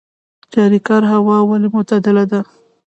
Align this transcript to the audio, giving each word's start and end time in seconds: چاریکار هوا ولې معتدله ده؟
چاریکار 0.53 1.03
هوا 1.13 1.37
ولې 1.49 1.67
معتدله 1.73 2.23
ده؟ 2.31 2.39